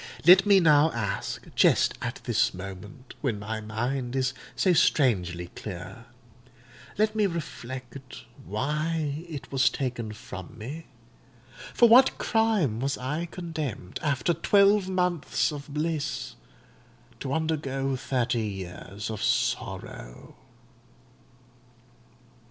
Let 0.25 0.47
me 0.47 0.59
now 0.59 0.89
ask, 0.93 1.45
just 1.53 1.93
at 2.01 2.21
this 2.23 2.55
moment, 2.55 3.13
when 3.21 3.37
my 3.37 3.61
mind 3.61 4.15
is 4.15 4.33
so 4.55 4.73
strangely 4.73 5.49
clear,—let 5.49 7.15
me 7.15 7.27
reflect 7.27 8.23
why 8.43 9.23
it 9.29 9.51
was 9.51 9.69
taken 9.69 10.11
from 10.11 10.57
me? 10.57 10.87
For 11.75 11.87
what 11.87 12.17
crime 12.17 12.79
was 12.79 12.97
I 12.97 13.27
condemned, 13.27 13.99
after 14.01 14.33
twelve 14.33 14.89
months 14.89 15.51
of 15.51 15.67
bliss, 15.71 16.33
to 17.19 17.31
undergo 17.31 17.95
thirty 17.95 18.41
years 18.41 19.11
of 19.11 19.21
sorrow? 19.21 20.35